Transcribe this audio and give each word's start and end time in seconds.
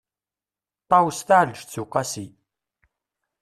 ṭawes 0.89 1.19
taεelǧeţ 1.27 1.73
uqasi 1.83 2.25